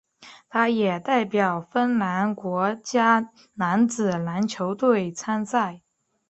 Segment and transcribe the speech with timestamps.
[0.49, 5.81] 他也代表芬兰国家男子篮球队参赛。